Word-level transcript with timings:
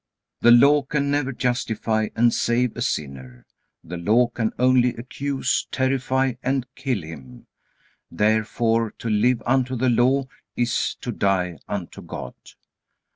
The 0.39 0.49
Law 0.49 0.81
can 0.81 1.11
never 1.11 1.31
justify 1.31 2.07
and 2.15 2.33
save 2.33 2.75
a 2.75 2.81
sinner. 2.81 3.45
The 3.83 3.97
Law 3.97 4.29
can 4.29 4.51
only 4.57 4.95
accuse, 4.95 5.67
terrify, 5.71 6.33
and 6.41 6.65
kill 6.73 7.03
him. 7.03 7.45
Therefore 8.09 8.89
to 8.97 9.09
live 9.11 9.43
unto 9.45 9.75
the 9.75 9.89
Law 9.89 10.25
is 10.55 10.95
to 11.01 11.11
die 11.11 11.59
unto 11.67 12.01
God. 12.01 12.33